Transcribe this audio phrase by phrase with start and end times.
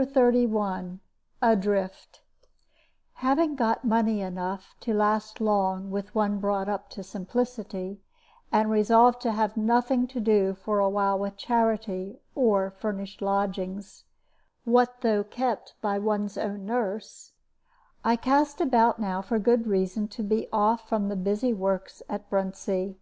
[0.00, 1.00] CHAPTER XXXI
[1.42, 2.20] ADRIFT
[3.14, 7.98] Having got money enough to last long with one brought up to simplicity,
[8.52, 14.04] and resolved to have nothing to do for a while with charity or furnished lodgings
[14.64, 17.32] (what though kept by one's own nurse),
[18.04, 22.04] I cast about now for good reason to be off from all the busy works
[22.08, 22.94] at Bruntsea.